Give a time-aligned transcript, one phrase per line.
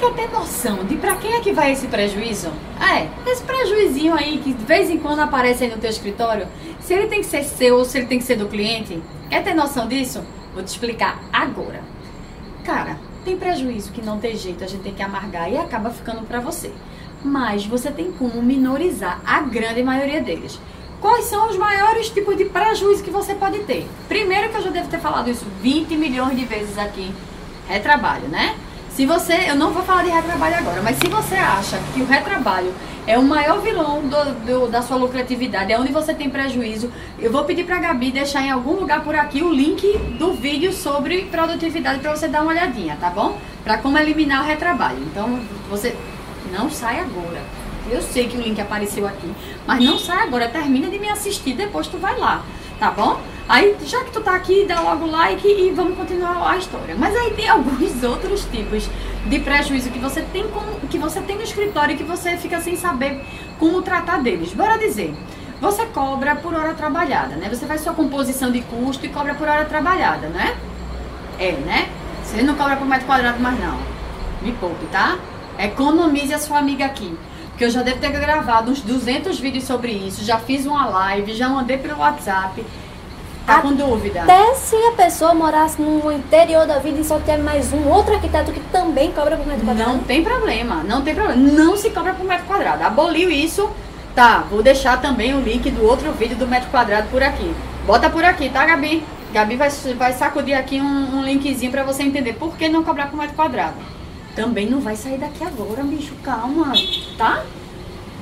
[0.00, 2.50] quer ter noção de para quem é que vai esse prejuízo?
[2.80, 6.48] É, esse prejuizinho aí que de vez em quando aparece aí no teu escritório,
[6.80, 9.44] se ele tem que ser seu ou se ele tem que ser do cliente, quer
[9.44, 10.24] ter noção disso?
[10.54, 11.82] Vou te explicar agora.
[12.64, 16.26] Cara, tem prejuízo que não tem jeito, a gente tem que amargar e acaba ficando
[16.26, 16.72] para você.
[17.22, 20.58] Mas você tem como minorizar a grande maioria deles.
[20.98, 23.86] Quais são os maiores tipos de prejuízo que você pode ter?
[24.08, 27.12] Primeiro que eu já devo ter falado isso 20 milhões de vezes aqui,
[27.68, 28.56] retrabalho, né?
[29.00, 32.04] Se você, eu não vou falar de retrabalho agora, mas se você acha que o
[32.04, 32.70] retrabalho
[33.06, 37.32] é o maior vilão do, do, da sua lucratividade, é onde você tem prejuízo, eu
[37.32, 40.70] vou pedir para a Gabi deixar em algum lugar por aqui o link do vídeo
[40.70, 43.38] sobre produtividade para você dar uma olhadinha, tá bom?
[43.64, 44.98] Para como eliminar o retrabalho.
[44.98, 45.40] Então,
[45.70, 45.96] você
[46.52, 47.40] não sai agora.
[47.90, 49.32] Eu sei que o link apareceu aqui,
[49.66, 50.46] mas não sai agora.
[50.46, 52.44] Termina de me assistir, depois tu vai lá,
[52.78, 53.18] tá bom?
[53.50, 56.94] Aí, já que tu tá aqui, dá logo like e vamos continuar a história.
[56.96, 58.88] Mas aí tem alguns outros tipos
[59.26, 62.60] de prejuízo que você tem com, que você tem no escritório e que você fica
[62.60, 63.20] sem saber
[63.58, 64.52] como tratar deles.
[64.52, 65.12] Bora dizer.
[65.60, 67.48] Você cobra por hora trabalhada, né?
[67.48, 70.56] Você faz sua composição de custo e cobra por hora trabalhada, né?
[71.36, 71.88] É, né?
[72.22, 73.80] Você não cobra por metro quadrado mais não.
[74.42, 75.18] Me poupe, tá?
[75.58, 77.18] Economize a sua amiga aqui.
[77.48, 80.24] Porque eu já devo ter gravado uns 200 vídeos sobre isso.
[80.24, 82.64] Já fiz uma live, já mandei pelo WhatsApp.
[83.50, 84.22] Tá com dúvida?
[84.22, 88.14] Até se a pessoa morasse no interior da vida e só tiver mais um outro
[88.14, 89.92] arquiteto que também cobra por metro quadrado.
[89.92, 91.40] Não tem problema, não tem problema.
[91.40, 92.84] Não se cobra por metro quadrado.
[92.84, 93.68] Aboliu isso.
[94.14, 97.52] Tá, vou deixar também o link do outro vídeo do metro quadrado por aqui.
[97.86, 99.02] Bota por aqui, tá, Gabi?
[99.32, 103.08] Gabi vai, vai sacudir aqui um, um linkzinho pra você entender por que não cobrar
[103.08, 103.76] por metro quadrado.
[104.36, 106.14] Também não vai sair daqui agora, bicho.
[106.22, 106.72] Calma,
[107.18, 107.42] tá?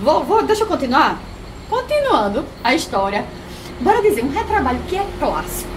[0.00, 1.18] Vou, vou, deixa eu continuar.
[1.68, 3.24] Continuando a história.
[3.80, 5.76] Bora dizer, um retrabalho que é clássico.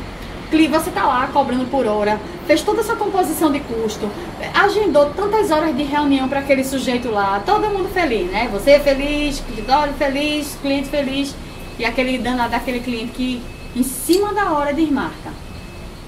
[0.71, 4.09] Você tá lá cobrando por hora, fez toda essa composição de custo,
[4.51, 8.49] agendou tantas horas de reunião para aquele sujeito lá, todo mundo feliz, né?
[8.51, 11.35] Você feliz, escritório feliz, cliente feliz,
[11.77, 13.41] e aquele danado daquele cliente que
[13.75, 15.31] em cima da hora desmarca.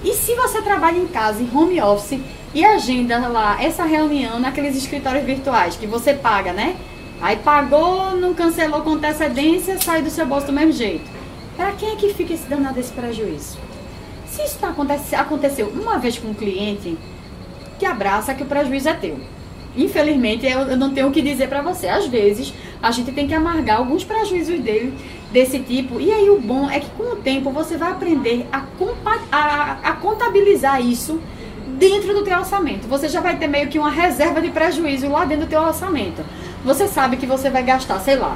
[0.03, 2.19] E se você trabalha em casa, em home office,
[2.53, 6.77] e agenda lá essa reunião naqueles escritórios virtuais que você paga, né?
[7.21, 11.20] Aí pagou, não cancelou com antecedência, sai do seu bolso do mesmo jeito.
[11.61, 13.55] Para quem é que fica esse danado desse prejuízo?
[14.25, 16.97] Se isso acontece, aconteceu uma vez com um cliente,
[17.77, 19.19] que abraça que o prejuízo é teu.
[19.77, 21.87] Infelizmente, eu, eu não tenho o que dizer para você.
[21.87, 22.51] Às vezes,
[22.81, 24.91] a gente tem que amargar alguns prejuízos dele
[25.31, 26.01] desse tipo.
[26.01, 28.63] E aí, o bom é que com o tempo você vai aprender a,
[29.31, 31.21] a, a contabilizar isso
[31.77, 32.87] dentro do teu orçamento.
[32.87, 36.25] Você já vai ter meio que uma reserva de prejuízo lá dentro do teu orçamento.
[36.65, 38.35] Você sabe que você vai gastar, sei lá,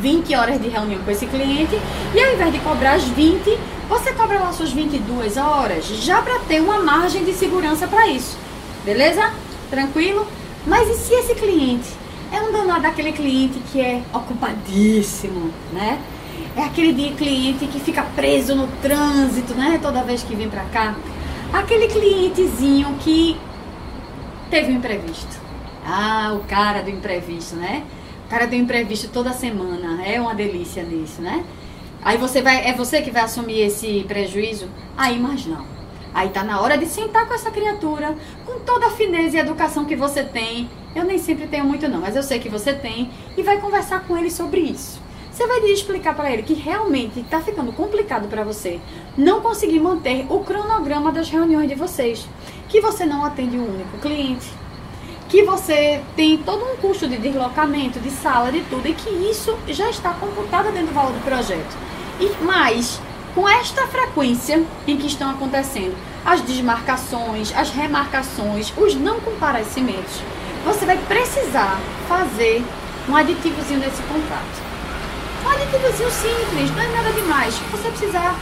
[0.00, 1.78] 20 horas de reunião com esse cliente
[2.14, 6.38] e ao invés de cobrar as 20, você cobra lá suas 22 horas, já para
[6.40, 8.36] ter uma margem de segurança para isso.
[8.84, 9.32] Beleza?
[9.70, 10.26] Tranquilo?
[10.66, 11.88] Mas e se esse cliente
[12.32, 15.98] é um danado daquele cliente que é ocupadíssimo, né?
[16.56, 19.78] É aquele cliente que fica preso no trânsito, né?
[19.80, 20.94] Toda vez que vem para cá.
[21.52, 23.38] Aquele clientezinho que
[24.50, 25.40] teve um imprevisto.
[25.86, 27.82] Ah, o cara do imprevisto, né?
[28.28, 30.06] O cara do imprevisto toda semana.
[30.06, 31.42] É uma delícia nisso, né?
[32.02, 34.68] Aí você vai, é você que vai assumir esse prejuízo?
[34.98, 35.64] Aí, mas não.
[36.12, 39.86] Aí tá na hora de sentar com essa criatura, com toda a fineza e educação
[39.86, 40.68] que você tem.
[40.94, 44.00] Eu nem sempre tenho muito não, mas eu sei que você tem e vai conversar
[44.06, 45.00] com ele sobre isso.
[45.32, 48.78] Você vai explicar para ele que realmente está ficando complicado para você
[49.16, 52.28] não conseguir manter o cronograma das reuniões de vocês,
[52.68, 54.52] que você não atende um único cliente,
[55.28, 59.56] que você tem todo um custo de deslocamento, de sala, de tudo, e que isso
[59.68, 61.76] já está computado dentro do valor do projeto.
[62.18, 63.00] E mais,
[63.34, 65.94] com esta frequência em que estão acontecendo
[66.24, 70.22] as desmarcações, as remarcações, os não comparecimentos,
[70.64, 71.78] você vai precisar
[72.08, 72.64] fazer
[73.08, 74.68] um aditivozinho nesse contrato.
[75.44, 77.54] Um aditivozinho simples, não é nada demais.
[77.70, 78.34] Você precisa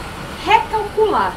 [0.44, 1.34] recalcular,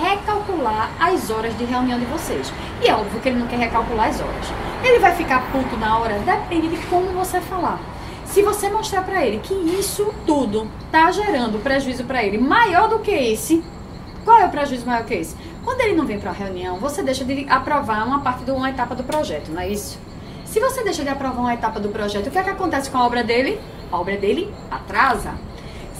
[0.00, 2.52] recalcular as horas de reunião de vocês.
[2.82, 4.46] E é óbvio que ele não quer recalcular as horas.
[4.82, 6.18] Ele vai ficar puto na hora?
[6.18, 7.80] Depende de como você falar.
[8.24, 12.98] Se você mostrar para ele que isso tudo tá gerando prejuízo para ele maior do
[13.00, 13.62] que esse,
[14.24, 15.36] qual é o prejuízo maior que esse?
[15.64, 18.70] Quando ele não vem para a reunião, você deixa de aprovar uma parte de uma
[18.70, 19.98] etapa do projeto, não é isso?
[20.44, 22.98] Se você deixa de aprovar uma etapa do projeto, o que é que acontece com
[22.98, 23.60] a obra dele?
[23.90, 25.34] A obra dele atrasa.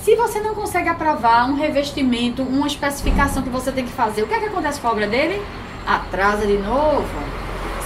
[0.03, 4.27] Se você não consegue aprovar um revestimento, uma especificação que você tem que fazer, o
[4.27, 5.41] que é que acontece com a obra dele?
[5.87, 7.07] Atrasa de novo.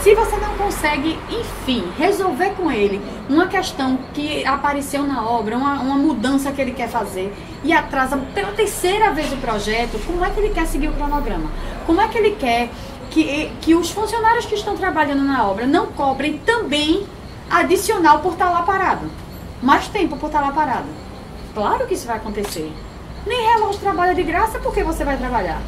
[0.03, 5.75] Se você não consegue, enfim, resolver com ele uma questão que apareceu na obra, uma,
[5.75, 10.31] uma mudança que ele quer fazer e atrasa pela terceira vez o projeto, como é
[10.31, 11.51] que ele quer seguir o cronograma?
[11.85, 12.71] Como é que ele quer
[13.11, 17.07] que, que os funcionários que estão trabalhando na obra não cobrem também
[17.51, 19.11] adicional por estar lá parado.
[19.63, 21.06] Mais tempo por estar lá parado.
[21.56, 22.70] Claro que isso vai acontecer.
[23.26, 25.62] Nem relógio trabalha de graça porque você vai trabalhar.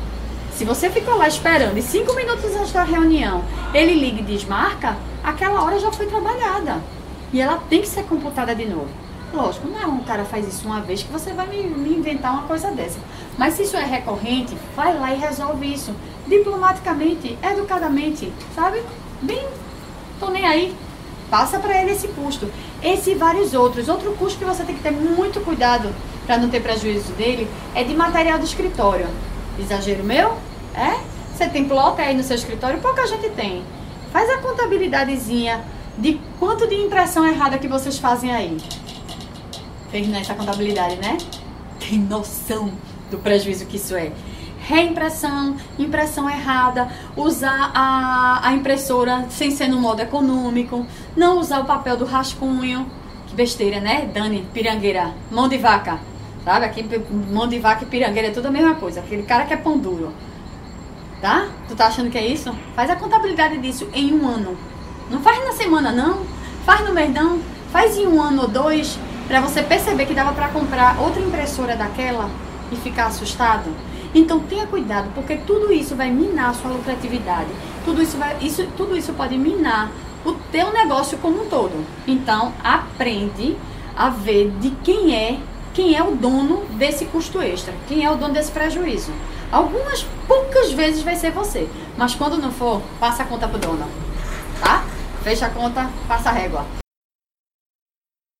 [0.52, 3.42] Se você ficou lá esperando e cinco minutos antes da reunião
[3.72, 6.76] ele liga e desmarca, aquela hora já foi trabalhada.
[7.32, 8.90] E ela tem que ser computada de novo.
[9.32, 12.34] Lógico, não é um cara faz isso uma vez que você vai me, me inventar
[12.34, 12.98] uma coisa dessa.
[13.38, 15.94] Mas se isso é recorrente, vai lá e resolve isso.
[16.26, 18.82] Diplomaticamente, educadamente, sabe?
[19.22, 19.48] Bem,
[20.20, 20.76] tô nem aí.
[21.30, 22.50] Passa para ele esse custo.
[22.82, 23.88] Esse e vários outros.
[23.88, 25.94] Outro custo que você tem que ter muito cuidado
[26.26, 29.06] para não ter prejuízo dele é de material do escritório.
[29.58, 30.36] Exagero meu?
[30.74, 30.98] É?
[31.34, 32.80] Você tem plot aí no seu escritório?
[32.80, 33.62] Pouca gente tem.
[34.12, 35.64] Faz a contabilidadezinha
[35.96, 38.56] de quanto de impressão errada que vocês fazem aí.
[39.90, 41.18] Fez nessa contabilidade, né?
[41.80, 42.72] Tem noção
[43.10, 44.12] do prejuízo que isso é.
[44.68, 50.84] Reimpressão, impressão errada, usar a, a impressora sem ser no modo econômico,
[51.16, 52.86] não usar o papel do rascunho.
[53.26, 54.10] Que besteira, né?
[54.12, 55.98] Dani, pirangueira, mão de vaca.
[56.44, 56.66] Sabe?
[56.66, 56.86] Aqui,
[57.32, 59.00] mão de vaca e pirangueira é tudo a mesma coisa.
[59.00, 60.12] Aquele cara que é pão duro.
[61.22, 61.48] Tá?
[61.66, 62.54] Tu tá achando que é isso?
[62.76, 64.54] Faz a contabilidade disso em um ano.
[65.10, 66.26] Não faz na semana, não.
[66.66, 67.40] Faz no mês, não.
[67.72, 71.74] Faz em um ano ou dois para você perceber que dava para comprar outra impressora
[71.74, 72.28] daquela
[72.70, 73.74] e ficar assustado.
[74.14, 77.50] Então tenha cuidado, porque tudo isso vai minar a sua lucratividade.
[77.84, 79.90] Tudo isso, vai, isso, tudo isso pode minar
[80.24, 81.84] o teu negócio como um todo.
[82.06, 83.56] Então aprende
[83.96, 85.38] a ver de quem é
[85.74, 89.12] quem é o dono desse custo extra, quem é o dono desse prejuízo.
[89.52, 93.86] Algumas poucas vezes vai ser você, mas quando não for, passa a conta pro dono,
[94.60, 94.84] tá?
[95.22, 96.64] Fecha a conta, passa a régua.